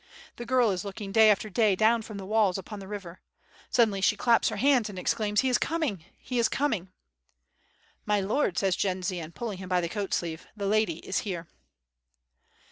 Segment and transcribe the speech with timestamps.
[0.37, 3.21] The girl is looking day after day down from the walls upon the river.
[3.69, 6.03] Sud denly she claps her hands and exclaims "He is coming!
[6.17, 6.91] he is coming!''
[8.03, 11.45] "My Lord,'^ says Jendzian, pulling him by the coat sleeve, "the lady is here